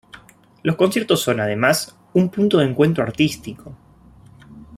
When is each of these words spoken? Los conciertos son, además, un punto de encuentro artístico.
Los 0.63 0.77
conciertos 0.77 1.21
son, 1.21 1.39
además, 1.39 1.95
un 2.13 2.29
punto 2.29 2.57
de 2.57 2.65
encuentro 2.65 3.03
artístico. 3.03 3.75